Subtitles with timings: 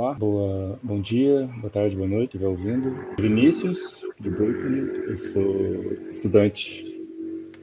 [0.00, 2.96] Olá, boa, bom dia, boa tarde, boa noite, estiver ouvindo.
[3.18, 6.82] Vinícius, de Berkeley, eu sou estudante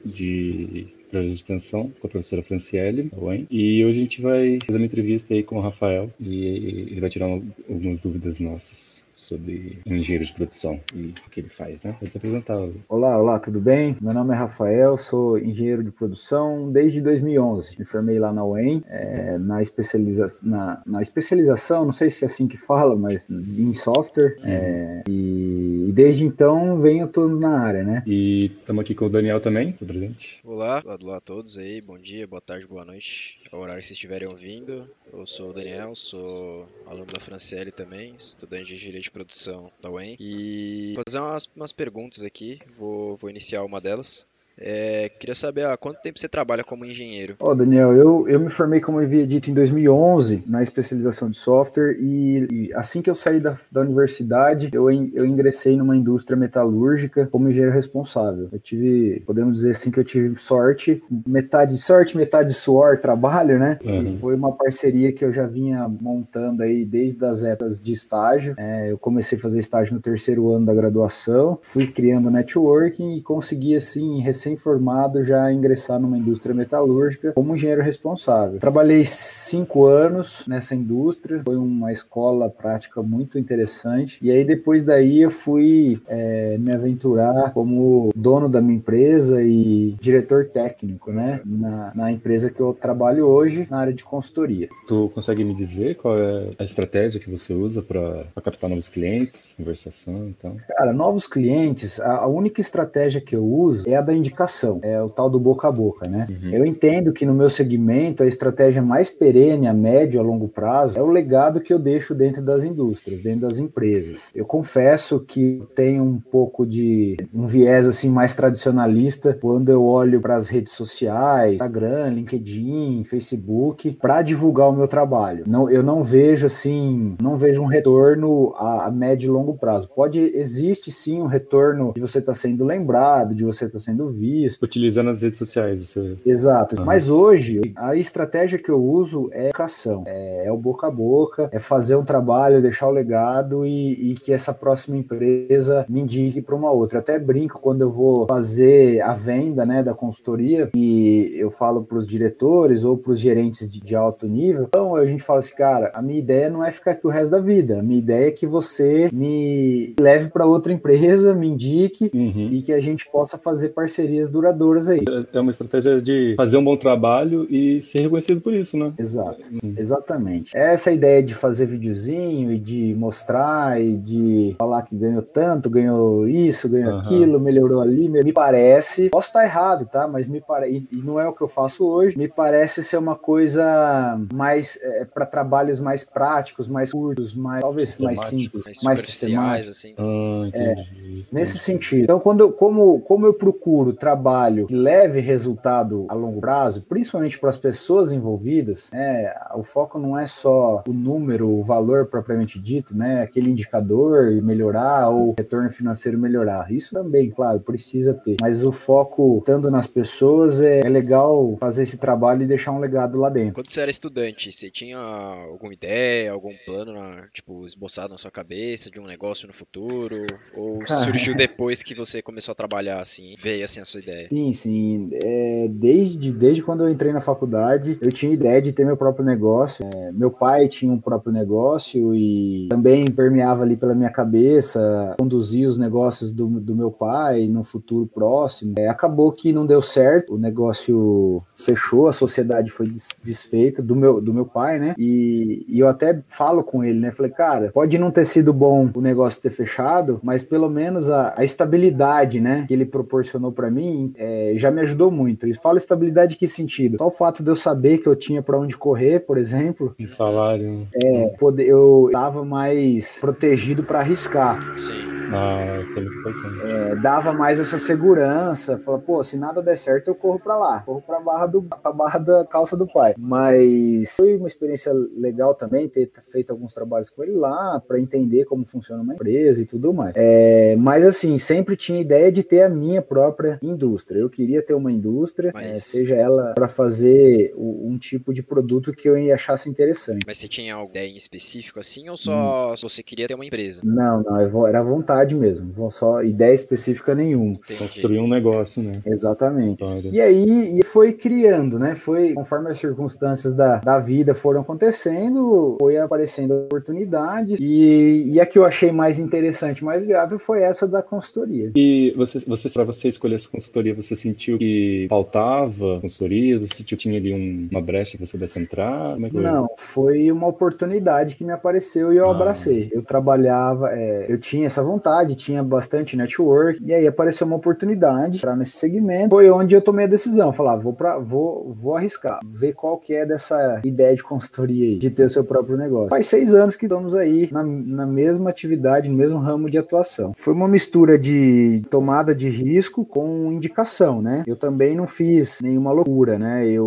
[0.04, 3.10] de projeto de extensão com a professora Franciele,
[3.50, 6.44] e hoje a gente vai fazer uma entrevista aí com o Rafael e
[6.92, 11.82] ele vai tirar algumas dúvidas nossas sobre engenheiro de produção e o que ele faz,
[11.82, 11.96] né?
[11.98, 12.56] Pode se apresentar.
[12.88, 13.96] Olá, olá, tudo bem?
[14.00, 17.76] Meu nome é Rafael, sou engenheiro de produção desde 2011.
[17.78, 22.28] Me formei lá na UEM, é, na, especializa na, na, especialização, não sei se é
[22.28, 24.36] assim que fala, mas em software.
[24.38, 24.44] Uhum.
[24.44, 28.04] É, e, e, desde então venho atuando na área, né?
[28.06, 30.38] E estamos aqui com o Daniel também, tá presente.
[30.44, 33.38] Olá, olá a todos aí, bom dia, boa tarde, boa noite.
[33.52, 34.88] É o horário que vocês estiverem ouvindo.
[35.12, 39.90] Eu sou o Daniel, sou aluno da Franciele também, estudante de engenharia de produção da
[39.90, 40.16] UEM.
[40.18, 44.26] E vou fazer umas, umas perguntas aqui, vou, vou iniciar uma delas.
[44.58, 47.36] É, queria saber há quanto tempo você trabalha como engenheiro?
[47.40, 51.30] Ó, oh, Daniel, eu, eu me formei, como eu havia dito, em 2011 na especialização
[51.30, 55.96] de software e, e assim que eu saí da, da universidade, eu, eu ingressei numa
[55.96, 58.48] indústria metalúrgica como engenheiro responsável.
[58.52, 63.78] Eu tive, podemos dizer assim, que eu tive sorte, metade sorte, metade suor, trabalho, né?
[63.84, 64.18] Uhum.
[64.18, 68.54] foi uma parceria que eu já vinha montando aí desde as épocas de estágio.
[68.56, 73.22] É, eu comecei a fazer estágio no terceiro ano da graduação, fui criando networking e
[73.22, 78.58] consegui, assim, recém-formado, já ingressar numa indústria metalúrgica como engenheiro responsável.
[78.58, 84.18] Trabalhei cinco anos nessa indústria, foi uma escola prática muito interessante.
[84.22, 89.96] E aí, depois daí, eu fui é, me aventurar como dono da minha empresa e
[90.00, 94.68] diretor técnico, né, na, na empresa que eu trabalho hoje, na área de consultoria.
[94.86, 99.18] Tu consegue me dizer qual é a estratégia que você usa para captar novos clientes?
[99.18, 100.56] clientes, conversação, então?
[100.68, 105.08] Cara, novos clientes, a, única estratégia que eu uso é a da indicação, é o
[105.08, 106.26] tal do boca a boca, né?
[106.28, 106.50] Uhum.
[106.52, 110.98] Eu entendo que no meu segmento a estratégia mais perene, a médio, a longo prazo,
[110.98, 114.30] é o legado que eu deixo dentro das indústrias, dentro das empresas.
[114.34, 120.20] Eu confesso que tenho um pouco de um viés assim mais tradicionalista quando eu olho
[120.20, 125.44] para as redes sociais, Instagram, LinkedIn, Facebook, para divulgar o meu trabalho.
[125.46, 129.88] Não, eu não vejo assim, não vejo um retorno a a médio e longo prazo.
[129.94, 133.84] Pode, existe sim um retorno de você estar tá sendo lembrado, de você estar tá
[133.84, 134.62] sendo visto.
[134.62, 135.80] Utilizando as redes sociais.
[135.80, 136.16] Você...
[136.24, 136.78] Exato.
[136.78, 136.84] Uhum.
[136.84, 141.48] Mas hoje, a estratégia que eu uso é educação, é, é, o boca a boca,
[141.52, 146.40] é fazer um trabalho, deixar o legado e, e que essa próxima empresa me indique
[146.40, 146.98] para uma outra.
[146.98, 151.84] Eu até brinco quando eu vou fazer a venda né, da consultoria e eu falo
[151.84, 154.64] para os diretores ou para os gerentes de, de alto nível.
[154.68, 157.30] Então a gente fala assim, cara, a minha ideia não é ficar aqui o resto
[157.30, 161.48] da vida, a minha ideia é que você você me leve para outra empresa, me
[161.48, 162.50] indique uhum.
[162.52, 165.02] e que a gente possa fazer parcerias duradouras aí.
[165.32, 168.92] É uma estratégia de fazer um bom trabalho e ser reconhecido por isso, né?
[168.98, 169.74] Exato, uhum.
[169.76, 170.56] exatamente.
[170.56, 176.28] Essa ideia de fazer videozinho e de mostrar e de falar que ganhou tanto, ganhou
[176.28, 177.00] isso, ganhou uhum.
[177.00, 180.06] aquilo, melhorou ali, me parece, posso estar errado, tá?
[180.06, 183.16] Mas me parece, e não é o que eu faço hoje, me parece ser uma
[183.16, 189.00] coisa mais é, para trabalhos mais práticos, mais curtos, mais talvez mais simples mais, mais
[189.00, 189.94] superficiais, assim.
[189.96, 190.86] Ah, é,
[191.30, 192.04] nesse sentido.
[192.04, 197.38] Então, quando eu, como, como eu procuro trabalho que leve resultado a longo prazo, principalmente
[197.38, 202.58] para as pessoas envolvidas, é, o foco não é só o número, o valor propriamente
[202.58, 203.22] dito, né?
[203.22, 206.70] Aquele indicador melhorar ou retorno financeiro melhorar.
[206.72, 208.36] Isso também, claro, precisa ter.
[208.40, 212.78] Mas o foco, estando nas pessoas, é, é legal fazer esse trabalho e deixar um
[212.78, 213.54] legado lá dentro.
[213.54, 218.30] Quando você era estudante, você tinha alguma ideia, algum plano, na, tipo, esboçado na sua
[218.38, 218.90] cabeça?
[218.90, 220.26] de um negócio no futuro?
[220.54, 224.22] Ou Cara, surgiu depois que você começou a trabalhar, assim, veio assim a sua ideia?
[224.22, 225.10] Sim, sim.
[225.12, 229.24] É, desde, desde quando eu entrei na faculdade, eu tinha ideia de ter meu próprio
[229.24, 229.84] negócio.
[229.84, 235.68] É, meu pai tinha um próprio negócio e também permeava ali pela minha cabeça conduzir
[235.68, 238.74] os negócios do, do meu pai no futuro próximo.
[238.78, 242.92] É, acabou que não deu certo, o negócio fechou, a sociedade foi
[243.22, 244.94] desfeita do meu, do meu pai, né?
[244.96, 247.10] E, e eu até falo com ele, né?
[247.10, 251.34] Falei, cara, pode não ter sido bom o negócio ter fechado, mas pelo menos a,
[251.36, 255.46] a estabilidade, né, que ele proporcionou para mim, é, já me ajudou muito.
[255.46, 256.98] E fala estabilidade que sentido?
[256.98, 259.94] Só o fato de eu saber que eu tinha para onde correr, por exemplo.
[259.98, 260.86] E salário.
[260.94, 264.58] É, poder, eu tava mais protegido para arriscar.
[264.78, 265.18] Sim.
[265.32, 266.72] Ah, isso é muito importante.
[266.72, 270.80] É, dava mais essa segurança, fala, pô, se nada der certo, eu corro para lá,
[270.80, 273.14] corro para barra do pra barra da calça do pai.
[273.18, 278.17] Mas foi uma experiência legal também ter feito alguns trabalhos com ele lá para entender
[278.46, 280.14] como funciona uma empresa e tudo mais.
[280.16, 284.20] É, mas assim, sempre tinha ideia de ter a minha própria indústria.
[284.20, 285.66] Eu queria ter uma indústria, mas...
[285.66, 290.24] é, seja ela para fazer um tipo de produto que eu achasse interessante.
[290.26, 292.74] Mas você tinha alguma ideia em específico assim ou só hum.
[292.80, 293.80] você queria ter uma empresa?
[293.84, 297.54] Não, não, era vontade mesmo, só ideia específica nenhuma.
[297.54, 297.78] Entendi.
[297.78, 299.02] Construir um negócio, né?
[299.04, 299.82] Exatamente.
[300.12, 301.94] E aí e foi criando, né?
[301.94, 308.46] Foi conforme as circunstâncias da, da vida foram acontecendo, foi aparecendo oportunidades e, e a
[308.46, 311.70] que eu achei mais interessante, mais viável foi essa da consultoria.
[311.74, 316.58] E você, você para você escolher essa consultoria, você sentiu que faltava consultoria?
[316.58, 319.16] Você sentiu que tinha ali um, uma brecha que você pudesse entrar?
[319.16, 322.30] É Não, foi uma oportunidade que me apareceu e eu ah.
[322.30, 322.90] abracei.
[322.92, 328.40] Eu trabalhava, é, eu tinha essa vontade, tinha bastante network, e aí apareceu uma oportunidade
[328.40, 329.30] para nesse segmento.
[329.30, 333.14] Foi onde eu tomei a decisão, falar, vou para vou, vou arriscar, ver qual que
[333.14, 336.08] é dessa ideia de consultoria aí, de ter o seu próprio negócio.
[336.08, 337.62] Faz seis anos que estamos aí na,
[337.98, 340.32] na mesma atividade, no mesmo ramo de atuação.
[340.32, 344.44] Foi uma mistura de tomada de risco com indicação, né?
[344.46, 346.64] Eu também não fiz nenhuma loucura, né?
[346.68, 346.86] Eu,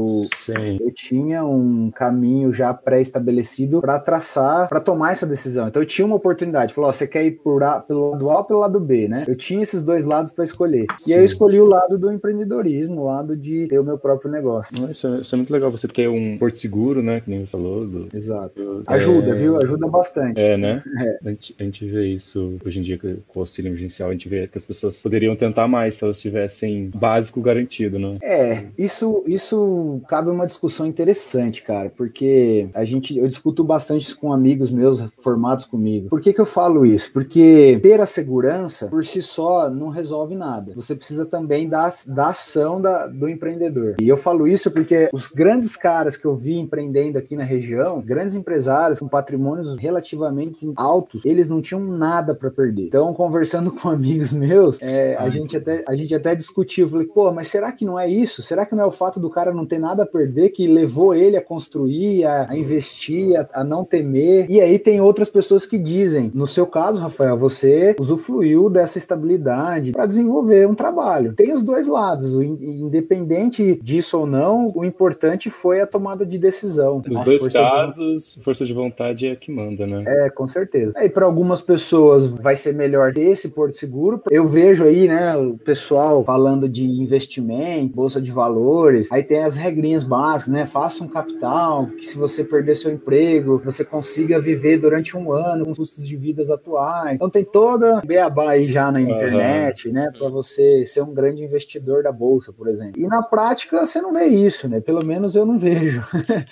[0.80, 5.68] eu tinha um caminho já pré-estabelecido para traçar, para tomar essa decisão.
[5.68, 8.38] Então eu tinha uma oportunidade, falou, ó, você quer ir por a, pelo lado A
[8.38, 9.26] ou pelo lado B, né?
[9.28, 10.86] Eu tinha esses dois lados para escolher.
[10.98, 11.12] Sim.
[11.12, 14.32] E aí eu escolhi o lado do empreendedorismo, o lado de ter o meu próprio
[14.32, 14.74] negócio.
[14.90, 17.20] Isso é, isso é muito legal você ter um porto seguro, né?
[17.20, 17.86] Que nem você falou.
[17.86, 18.08] Do...
[18.14, 18.84] Exato.
[18.88, 19.34] Ajuda, é...
[19.34, 19.60] viu?
[19.60, 20.40] Ajuda bastante.
[20.40, 20.82] É, né?
[21.02, 21.20] É.
[21.24, 24.30] A, gente, a, gente, vê isso hoje em dia com o auxílio emergencial, a gente
[24.30, 28.18] vê que as pessoas poderiam tentar mais se elas tivessem básico garantido, né?
[28.22, 34.34] É, isso, isso cabe uma discussão interessante, cara, porque a gente, eu discuto bastante com
[34.34, 36.10] amigos meus formados comigo.
[36.10, 37.12] Por que, que eu falo isso?
[37.12, 40.74] Porque ter a segurança por si só não resolve nada.
[40.76, 43.96] Você precisa também da, da ação da, do empreendedor.
[44.02, 48.02] E eu falo isso porque os grandes caras que eu vi empreendendo aqui na região,
[48.02, 50.91] grandes empresários com patrimônios relativamente altos,
[51.24, 52.88] eles não tinham nada para perder.
[52.88, 57.32] Então, conversando com amigos meus, é, a, gente até, a gente até discutiu, falei, pô,
[57.32, 58.42] mas será que não é isso?
[58.42, 61.14] Será que não é o fato do cara não ter nada a perder que levou
[61.14, 64.50] ele a construir, a, a investir, a, a não temer?
[64.50, 69.92] E aí tem outras pessoas que dizem, no seu caso, Rafael, você usufruiu dessa estabilidade
[69.92, 71.34] para desenvolver um trabalho.
[71.34, 77.02] Tem os dois lados, independente disso ou não, o importante foi a tomada de decisão.
[77.06, 78.44] Nos dois casos, de...
[78.44, 80.04] força de vontade é que manda, né?
[80.08, 80.81] É, com certeza.
[80.98, 84.22] E para algumas pessoas vai ser melhor ter esse porto seguro.
[84.30, 89.12] Eu vejo aí, né, o pessoal falando de investimento, bolsa de valores.
[89.12, 90.66] Aí tem as regrinhas básicas, né?
[90.66, 95.66] Faça um capital, que se você perder seu emprego, você consiga viver durante um ano
[95.66, 97.16] com custos de vidas atuais.
[97.16, 99.94] Então tem toda beabá aí já na internet, uhum.
[99.94, 103.00] né, para você ser um grande investidor da bolsa, por exemplo.
[103.02, 104.80] E na prática você não vê isso, né?
[104.80, 106.04] Pelo menos eu não vejo.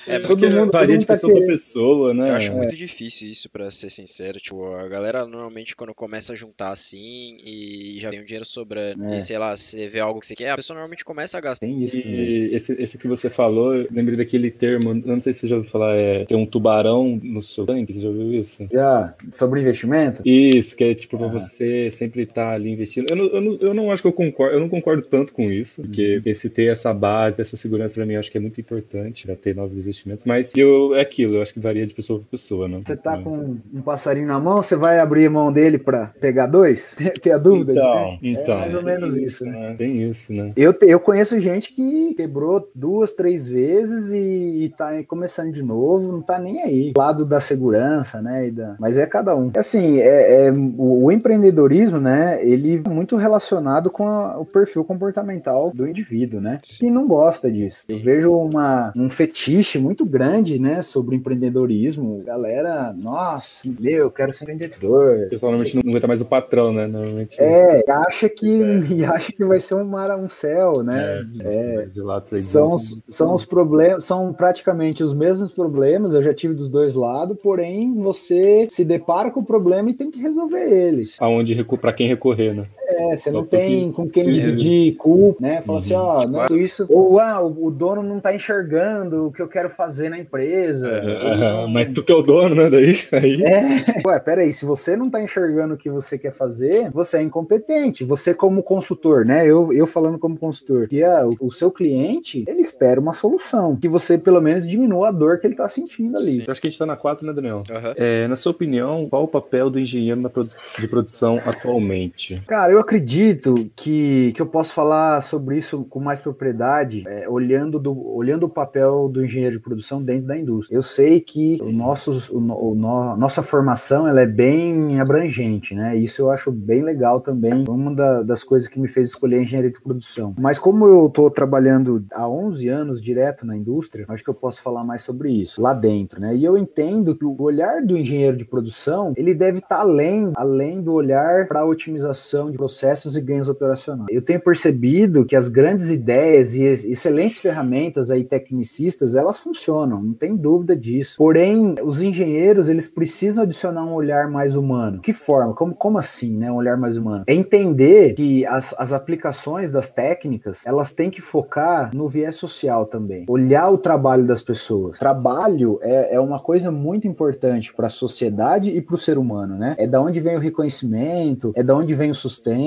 [0.08, 2.30] É, todo mundo varia de tá pessoa para pessoa, né?
[2.30, 2.56] Eu acho é.
[2.56, 4.19] muito difícil isso, para ser sincero.
[4.40, 9.06] Tipo, a galera normalmente quando começa a juntar assim e já tem um dinheiro sobrando,
[9.06, 9.18] é.
[9.18, 11.66] e sei lá, você vê algo que você quer, a pessoa normalmente começa a gastar.
[11.66, 11.98] Tem isso.
[11.98, 15.72] E esse, esse que você falou, lembrei daquele termo, não sei se você já ouviu
[15.72, 18.68] falar, é ter um tubarão no seu tanque, você já ouviu isso?
[18.72, 20.22] Já, sobre investimento?
[20.26, 21.20] Isso, que é tipo ah.
[21.20, 23.08] pra você sempre estar tá ali investindo.
[23.10, 25.52] Eu não, eu, não, eu não acho que eu concordo, eu não concordo tanto com
[25.52, 26.24] isso, porque uhum.
[26.26, 29.36] esse ter essa base, essa segurança pra mim, eu acho que é muito importante para
[29.36, 32.68] ter novos investimentos, mas eu, é aquilo, eu acho que varia de pessoa para pessoa,
[32.68, 32.82] né?
[32.86, 33.22] Você tá é.
[33.22, 36.98] com um passarinho na mão, você vai abrir a mão dele para pegar dois?
[37.22, 37.74] Tem a dúvida?
[37.74, 38.30] Então, de...
[38.30, 38.56] então.
[38.56, 39.52] É mais ou menos isso, né?
[39.52, 39.76] né?
[39.78, 40.54] Tem isso, né?
[40.56, 46.12] Eu, eu conheço gente que quebrou duas, três vezes e, e tá começando de novo,
[46.12, 46.94] não tá nem aí.
[46.96, 48.50] Lado da segurança, né?
[48.52, 48.76] Da...
[48.80, 49.52] Mas é cada um.
[49.56, 52.40] Assim, é, é o, o, empreendedorismo, né?
[52.42, 56.60] Ele é muito relacionado com a, o perfil comportamental do indivíduo, né?
[56.64, 56.88] Sim.
[56.88, 57.84] E não gosta disso.
[57.90, 60.82] Eu vejo uma, um fetiche muito grande, né?
[60.82, 62.24] Sobre empreendedorismo.
[62.24, 65.26] Galera, nossa, eu quero ser empreendedor.
[65.26, 66.88] O pessoal normalmente não aguenta mais o patrão, né?
[66.88, 67.38] Normalmente.
[67.40, 68.80] É, acha que, é.
[68.94, 71.26] e acha que vai ser um mar, um céu, né?
[71.42, 71.88] É,
[72.36, 76.70] é, são, os, são os problemas, são praticamente os mesmos problemas, eu já tive dos
[76.70, 81.18] dois lados, porém você se depara com o problema e tem que resolver eles.
[81.20, 82.66] Aonde para quem recorrer, né?
[82.92, 85.62] É, você não tem com quem dividir culpa, né?
[85.62, 86.86] Fala assim, ó, não é isso.
[86.90, 90.88] Ou ah, o dono não tá enxergando o que eu quero fazer na empresa.
[90.88, 92.70] É, mas tu que é o dono, né?
[92.70, 93.00] Daí.
[93.12, 93.44] Aí...
[93.44, 94.08] É.
[94.08, 98.04] Ué, peraí, se você não tá enxergando o que você quer fazer, você é incompetente.
[98.04, 99.46] Você, como consultor, né?
[99.46, 103.76] Eu, eu falando como consultor, que é, o, o seu cliente, ele espera uma solução,
[103.76, 106.26] que você pelo menos diminua a dor que ele tá sentindo ali.
[106.26, 106.44] Sim.
[106.48, 107.64] Eu acho que a gente tá na 4, né, Daniel?
[107.70, 107.94] Uhum.
[107.96, 112.42] É, na sua opinião, qual o papel do engenheiro na produ de produção atualmente?
[112.48, 117.78] Cara, eu acredito que, que eu posso falar sobre isso com mais propriedade, é, olhando,
[117.78, 120.78] do, olhando o papel do engenheiro de produção dentro da indústria.
[120.78, 125.98] Eu sei que o nosso, o, o, nossa formação ela é bem abrangente, né?
[125.98, 127.66] Isso eu acho bem legal também.
[127.68, 130.34] Uma da, das coisas que me fez escolher engenharia de produção.
[130.40, 134.62] Mas como eu estou trabalhando há 11 anos direto na indústria, acho que eu posso
[134.62, 136.34] falar mais sobre isso lá dentro, né?
[136.34, 140.32] E eu entendo que o olhar do engenheiro de produção ele deve estar tá além,
[140.36, 142.69] além do olhar para a otimização de processos
[143.16, 144.08] e ganhos operacionais.
[144.10, 150.14] Eu tenho percebido que as grandes ideias e excelentes ferramentas aí tecnicistas elas funcionam, não
[150.14, 151.16] tem dúvida disso.
[151.18, 155.02] Porém, os engenheiros eles precisam adicionar um olhar mais humano.
[155.02, 155.54] Que forma?
[155.54, 156.52] Como, como assim, né?
[156.52, 157.24] Um olhar mais humano?
[157.28, 162.86] É entender que as, as aplicações das técnicas elas têm que focar no viés social
[162.86, 163.26] também.
[163.28, 164.98] Olhar o trabalho das pessoas.
[164.98, 169.56] Trabalho é, é uma coisa muito importante para a sociedade e para o ser humano,
[169.56, 169.76] né?
[169.78, 172.59] É da onde vem o reconhecimento, é da onde vem o sustento.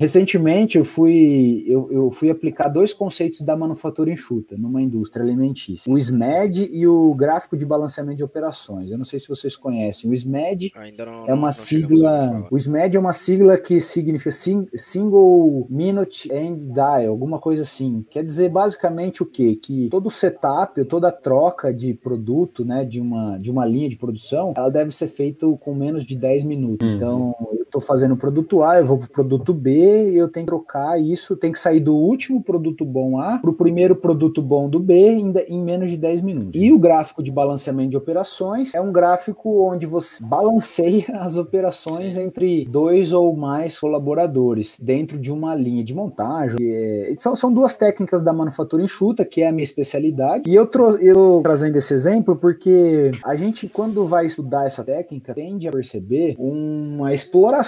[0.00, 5.92] Recentemente eu fui eu, eu fui aplicar dois conceitos da manufatura enxuta numa indústria alimentícia:
[5.92, 8.90] o SMED e o gráfico de balanceamento de operações.
[8.90, 10.10] Eu não sei se vocês conhecem.
[10.10, 12.46] O SMED não, é uma não sigla.
[12.50, 18.04] O SMED é uma sigla que significa Single Minute End Dial, alguma coisa assim.
[18.10, 19.56] Quer dizer basicamente o quê?
[19.56, 23.88] Que todo o setup, toda a troca de produto, né, de uma, de uma linha
[23.88, 26.86] de produção, ela deve ser feita com menos de 10 minutos.
[26.86, 26.94] Uhum.
[26.94, 27.34] Então,
[27.70, 31.00] estou fazendo o produto A, eu vou para o produto B, eu tenho que trocar
[31.00, 34.80] isso, tem que sair do último produto bom A para o primeiro produto bom do
[34.80, 36.50] B em, em menos de 10 minutos.
[36.54, 42.14] E o gráfico de balanceamento de operações é um gráfico onde você balanceia as operações
[42.14, 42.22] Sim.
[42.22, 46.56] entre dois ou mais colaboradores dentro de uma linha de montagem.
[46.60, 50.50] É, são, são duas técnicas da manufatura enxuta, que é a minha especialidade.
[50.50, 55.68] E eu estou trazendo esse exemplo porque a gente, quando vai estudar essa técnica, tende
[55.68, 57.59] a perceber uma exploração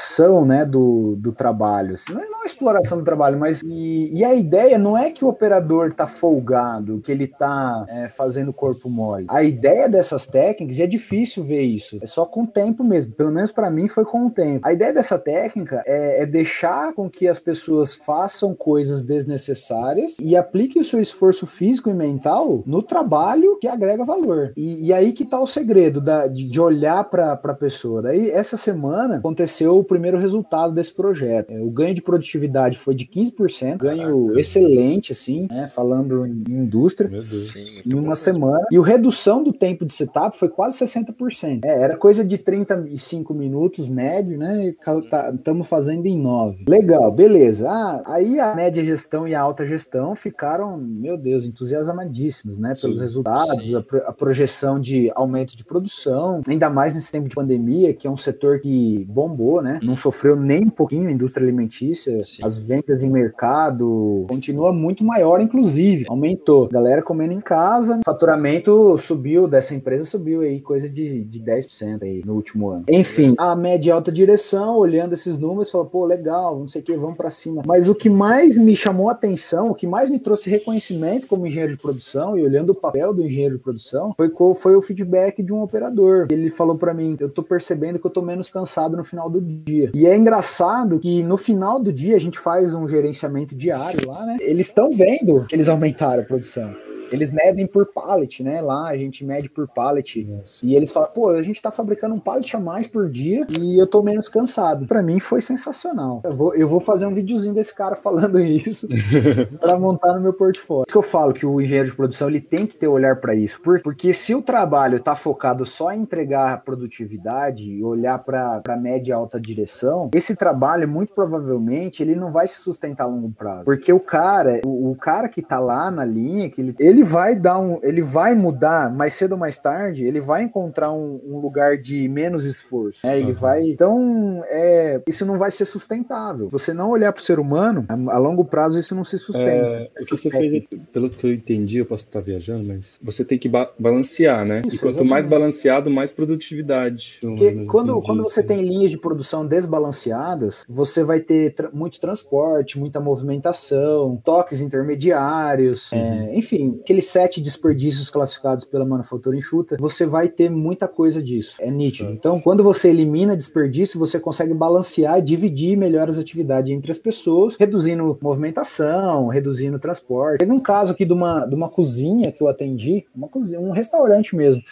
[0.44, 1.94] né, do, do trabalho.
[1.94, 3.62] Assim, não é uma exploração do trabalho, mas.
[3.62, 8.08] E, e, a ideia não é que o operador está folgado, que ele está é,
[8.08, 9.26] fazendo corpo mole.
[9.28, 13.14] A ideia dessas técnicas, e é difícil ver isso, é só com o tempo mesmo.
[13.14, 14.66] Pelo menos para mim foi com o tempo.
[14.66, 20.36] A ideia dessa técnica é, é deixar com que as pessoas façam coisas desnecessárias e
[20.36, 24.52] apliquem o seu esforço físico e mental no trabalho que agrega valor.
[24.56, 28.02] E, e aí que tá o segredo da, de, de olhar para a pessoa.
[28.02, 31.50] Daí, essa semana, aconteceu o primeiro resultado desse projeto.
[31.50, 34.40] É, o ganho de produtividade foi de 15%, ganho Caraca.
[34.40, 38.66] excelente, assim, né, falando em indústria, Sim, em uma semana.
[38.70, 41.60] E a redução do tempo de setup foi quase 60%.
[41.64, 44.68] É, era coisa de 35 minutos médio, né?
[44.68, 46.64] Estamos tá, fazendo em 9.
[46.68, 47.68] Legal, beleza.
[47.68, 52.74] Ah, aí a média gestão e a alta gestão ficaram, meu Deus, entusiasmadíssimos, né?
[52.80, 53.02] Pelos Sim.
[53.02, 58.06] resultados, a, a, projeção de aumento de produção, ainda mais nesse tempo de pandemia, que
[58.06, 59.71] é um setor que bombou, né?
[59.82, 62.42] Não sofreu nem um pouquinho a indústria alimentícia, Sim.
[62.44, 66.68] as vendas em mercado continua muito maior, inclusive, aumentou.
[66.68, 72.22] Galera comendo em casa, faturamento subiu dessa empresa, subiu aí coisa de, de 10% aí
[72.24, 72.84] no último ano.
[72.88, 76.84] Enfim, a média e alta direção, olhando esses números, falou, pô, legal, não sei o
[76.84, 77.62] que, vamos para cima.
[77.66, 81.46] Mas o que mais me chamou a atenção, o que mais me trouxe reconhecimento como
[81.46, 85.42] engenheiro de produção e olhando o papel do engenheiro de produção, foi, foi o feedback
[85.42, 86.28] de um operador.
[86.30, 89.40] Ele falou para mim, eu tô percebendo que eu tô menos cansado no final do
[89.40, 89.61] dia.
[89.94, 94.24] E é engraçado que no final do dia a gente faz um gerenciamento diário lá,
[94.24, 94.36] né?
[94.40, 96.74] Eles estão vendo que eles aumentaram a produção.
[97.12, 98.60] Eles medem por pallet, né?
[98.60, 100.20] Lá a gente mede por pallet.
[100.20, 100.60] Yes.
[100.62, 103.78] E eles falam, pô, a gente tá fabricando um pallet a mais por dia e
[103.80, 104.86] eu tô menos cansado.
[104.86, 106.20] Para mim foi sensacional.
[106.24, 108.88] Eu vou, eu vou fazer um videozinho desse cara falando isso
[109.60, 110.84] para montar no meu portfólio.
[110.86, 113.34] Isso que eu falo que o engenheiro de produção ele tem que ter olhar para
[113.34, 113.60] isso.
[113.60, 119.14] Porque se o trabalho tá focado só em entregar produtividade e olhar para média e
[119.14, 123.64] alta direção, esse trabalho muito provavelmente ele não vai se sustentar a longo prazo.
[123.64, 127.04] Porque o cara, o, o cara que tá lá na linha, que ele, ele ele
[127.04, 131.20] vai dar um, ele vai mudar mais cedo ou mais tarde, ele vai encontrar um,
[131.26, 133.18] um lugar de menos esforço, né?
[133.18, 133.34] Ele uhum.
[133.34, 136.48] vai, então, é, isso não vai ser sustentável.
[136.48, 139.50] Você não olhar para o ser humano, a, a, longo prazo isso não se sustenta.
[139.50, 143.48] É, você fez, pelo que eu entendi, eu posso estar viajando, mas você tem que
[143.48, 144.62] ba balancear, né?
[144.64, 145.10] Isso, e quanto exatamente.
[145.10, 147.18] mais balanceado, mais produtividade.
[147.20, 152.78] Porque quando, quando você tem linhas de produção desbalanceadas, você vai ter tra muito transporte,
[152.78, 155.98] muita movimentação, toques intermediários, uhum.
[155.98, 161.56] é, enfim, aqueles sete desperdícios classificados pela manufatura enxuta, você vai ter muita coisa disso.
[161.58, 162.10] É nítido.
[162.10, 166.98] Então, quando você elimina desperdício, você consegue balancear e dividir melhor as atividades entre as
[166.98, 170.40] pessoas, reduzindo movimentação, reduzindo transporte.
[170.40, 173.70] Teve um caso aqui de uma, de uma cozinha que eu atendi, uma cozinha, um
[173.70, 174.62] restaurante mesmo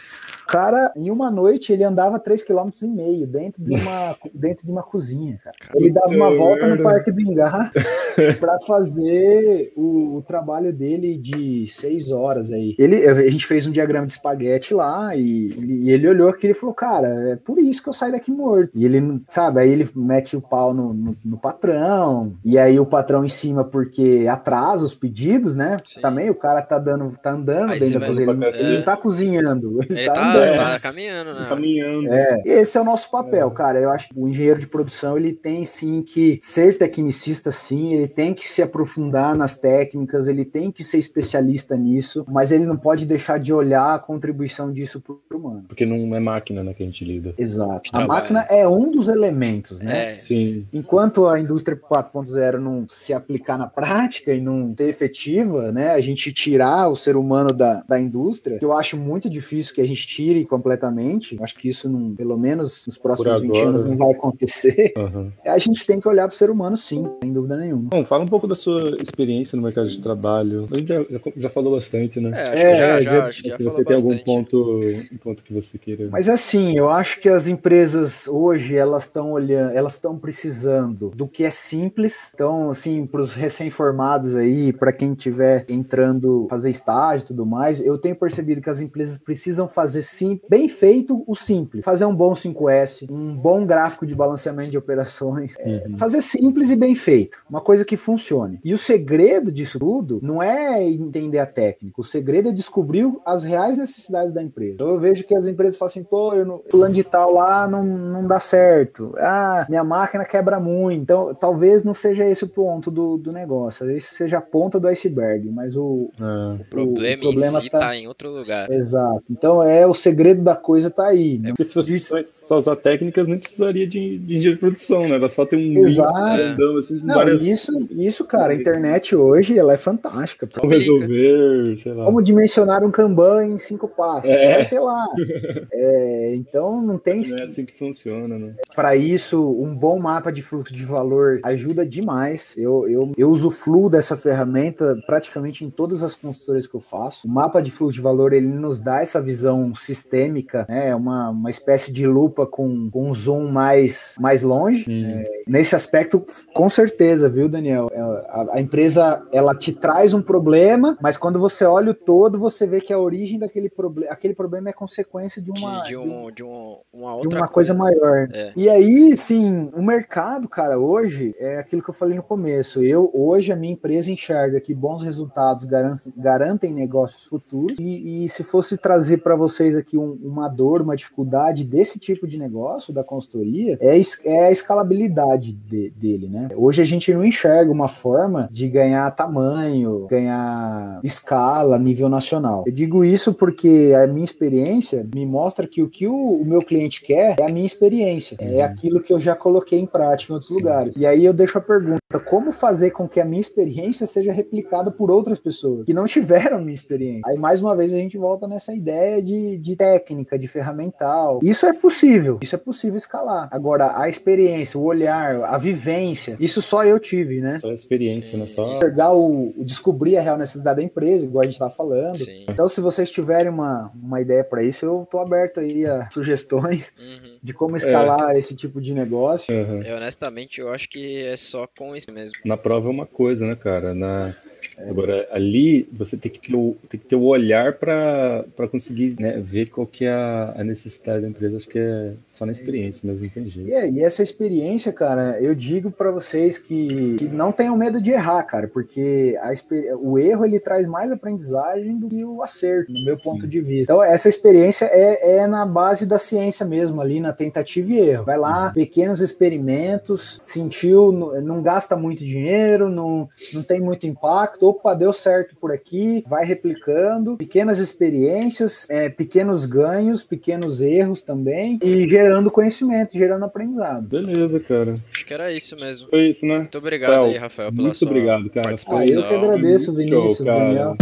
[0.51, 5.39] cara, em uma noite, ele andava 3,5 km dentro de uma, dentro de uma cozinha,
[5.45, 5.57] cara.
[5.77, 7.71] Ele dava uma volta no Parque Bingá
[8.41, 12.75] para fazer o, o, trabalho dele de seis horas aí.
[12.81, 16.55] Ele, a gente fez um diagrama de espaguete lá e, e ele olhou aqui e
[16.55, 18.73] falou, cara, é por isso que eu saio daqui morto.
[18.75, 22.87] E ele, sabe, aí ele mete o pau no, no, no patrão, e aí o
[22.87, 25.77] patrão em cima porque atrasa os pedidos, né?
[25.85, 26.01] Sim.
[26.01, 28.31] Também o cara tá dando, tá andando aí dentro da cozinha.
[28.33, 31.47] Ele, ele não tá cozinhando, ele, ele tá, tá andando é, tá caminhando, né?
[31.49, 32.13] Caminhando.
[32.13, 33.51] É, esse é o nosso papel, é.
[33.51, 33.79] cara.
[33.79, 38.09] Eu acho que o engenheiro de produção ele tem sim que ser tecnicista, sim, ele
[38.09, 42.77] tem que se aprofundar nas técnicas, ele tem que ser especialista nisso, mas ele não
[42.77, 45.65] pode deixar de olhar a contribuição disso pro humano.
[45.67, 47.35] Porque não é máquina, né, que a gente lida.
[47.37, 47.91] Exato.
[47.93, 50.11] A máquina é um dos elementos, né?
[50.11, 50.15] É.
[50.15, 50.67] Sim.
[50.73, 56.01] Enquanto a indústria 4.0 não se aplicar na prática e não ser efetiva, né, a
[56.01, 59.87] gente tirar o ser humano da, da indústria, que eu acho muito difícil que a
[59.87, 63.97] gente tire completamente, acho que isso, não, pelo menos nos próximos agora, 20 anos, não
[63.97, 64.93] vai acontecer.
[64.97, 65.31] Uhum.
[65.45, 67.91] A gente tem que olhar para o ser humano, sim, sem dúvida nenhuma.
[67.91, 70.69] Bom, fala um pouco da sua experiência no mercado de trabalho.
[70.71, 71.05] A gente já,
[71.37, 72.31] já falou bastante, né?
[72.35, 74.13] É, acho é, que já, já, acho que já se você tem bastante.
[74.13, 74.81] algum ponto,
[75.13, 76.09] um ponto que você queira.
[76.11, 81.27] Mas assim, eu acho que as empresas hoje elas estão olhando, elas estão precisando do
[81.27, 82.31] que é simples.
[82.35, 87.81] Então, assim, para os recém-formados aí, para quem estiver entrando fazer estágio e tudo mais,
[87.81, 91.85] eu tenho percebido que as empresas precisam fazer sim bem feito o simples.
[91.85, 95.55] Fazer um bom 5S, um bom gráfico de balanceamento de operações.
[95.59, 95.97] É, uhum.
[95.97, 97.39] fazer simples e bem feito.
[97.49, 98.61] Uma coisa que funcione.
[98.65, 102.01] E o segredo disso tudo não é entender a técnica.
[102.01, 104.75] O segredo é descobrir as reais necessidades da empresa.
[104.75, 107.67] Então eu vejo que as empresas falam assim, pô, eu não, plano de tal lá
[107.69, 109.15] não, não dá certo.
[109.19, 111.01] Ah, minha máquina quebra muito.
[111.01, 113.91] Então, talvez não seja esse o ponto do, do negócio.
[113.91, 116.61] Esse seja a ponta do iceberg, mas o, é.
[116.61, 117.79] o, problema, o problema em si tá...
[117.79, 118.71] tá em outro lugar.
[118.71, 119.25] Exato.
[119.31, 121.39] Então é o segredo da coisa tá aí.
[121.39, 121.51] Né?
[121.51, 122.25] É porque se você de...
[122.25, 125.15] só usar técnicas, nem precisaria de, de engenheiro de produção, né?
[125.17, 126.13] Era só ter um Exato.
[126.13, 127.45] Grandão, assim, Não, várias...
[127.45, 130.49] isso, isso, cara, a internet hoje ela é fantástica.
[130.59, 132.05] Como resolver, sei lá.
[132.05, 134.31] Como dimensionar um Kanban em cinco passos.
[134.31, 134.55] É.
[134.55, 135.07] Vai ter lá.
[135.73, 137.23] é, então não tem.
[137.23, 138.55] Não é assim que funciona, né?
[138.75, 142.55] Para isso, um bom mapa de fluxo de valor ajuda demais.
[142.57, 146.81] Eu, eu, eu uso o Flu dessa ferramenta praticamente em todas as consultorias que eu
[146.81, 147.27] faço.
[147.27, 150.95] O mapa de fluxo de valor ele nos dá essa visão sistêmica né?
[150.95, 154.87] Uma, uma espécie de lupa com, com um zoom mais, mais longe.
[154.89, 156.25] É, nesse aspecto,
[156.55, 157.89] com certeza, viu, Daniel?
[157.93, 162.39] É, a, a, empresa ela te traz um problema, mas quando você olha o todo,
[162.39, 165.97] você vê que a origem daquele problema, aquele problema é consequência de uma de, de,
[165.97, 168.29] um, de, um, uma, outra de uma coisa, coisa maior.
[168.33, 168.53] É.
[168.57, 172.83] E aí, sim, o mercado, cara, hoje é aquilo que eu falei no começo.
[172.83, 178.29] Eu hoje a minha empresa enxerga que bons resultados garantem, garantem negócios futuros e, e
[178.29, 182.93] se fosse trazer para vocês aqui um, uma dor, uma dificuldade desse tipo de negócio,
[182.93, 186.49] da consultoria, é, é a escalabilidade de, dele, né?
[186.57, 192.65] Hoje a gente não enxerga uma forma de ganhar tamanho, ganhar escala, nível nacional.
[192.67, 196.63] Eu digo isso porque a minha experiência me mostra que o que o, o meu
[196.63, 198.61] cliente quer é a minha experiência, é uhum.
[198.61, 200.59] é aquilo que eu já coloquei em prática em outros Sim.
[200.59, 200.97] lugares.
[200.97, 204.91] E aí eu deixo a pergunta: como fazer com que a minha experiência seja replicada
[204.91, 207.23] por outras pessoas que não tiveram minha experiência?
[207.27, 211.41] Aí mais uma vez a gente volta nessa ideia de, de técnica, de ferramental.
[211.43, 213.49] Isso é possível, isso é possível escalar.
[213.51, 217.53] Agora, a experiência, o olhar, a vivência, isso só eu tive, né?
[217.53, 218.39] Só a experiência, Sim.
[218.39, 218.47] né?
[218.47, 218.73] Só...
[218.73, 222.17] Enxergar o, o, descobrir a real necessidade da empresa, igual a gente tá falando.
[222.17, 222.47] Sim.
[222.49, 226.93] Então, se vocês tiverem uma, uma ideia para isso, eu tô aberto aí a sugestões
[226.99, 227.33] uhum.
[227.43, 228.39] de como escalar é.
[228.39, 229.55] esse tipo de negócio.
[229.55, 229.83] Uhum.
[229.83, 232.37] Eu, honestamente, eu acho que é só com isso mesmo.
[232.45, 233.95] Na prova é uma coisa, né, cara?
[233.95, 234.50] Na É.
[234.89, 239.41] Agora, ali você tem que ter o, tem que ter o olhar para conseguir né,
[239.41, 241.57] ver qual que é a, a, necessidade da empresa.
[241.57, 243.63] Acho que é só na experiência mesmo, entende?
[243.63, 248.01] E, é, e essa experiência, cara, eu digo para vocês que, que, não tenham medo
[248.01, 249.53] de errar, cara, porque a,
[249.99, 253.51] o erro ele traz mais aprendizagem do que o acerto, no meu ponto Sim.
[253.51, 253.93] de vista.
[253.93, 258.25] Então, essa experiência é, é na base da ciência mesmo, ali na tentativa e erro.
[258.25, 258.73] Vai lá, uhum.
[258.73, 265.13] pequenos experimentos, sentiu, não, não gasta muito dinheiro, não, não tem muito impacto opa, deu
[265.13, 272.51] certo por aqui, vai replicando, pequenas experiências, é, pequenos ganhos, pequenos erros também, e gerando
[272.51, 274.09] conhecimento, gerando aprendizado.
[274.09, 274.97] Beleza, cara.
[275.15, 276.09] Acho que era isso mesmo.
[276.09, 276.59] Foi isso, né?
[276.59, 278.65] Muito obrigado aí, Rafael, pela muito sua obrigado, cara.
[278.65, 279.23] participação.
[279.23, 280.95] Ah, eu que agradeço, Vinícius, Show, Daniel.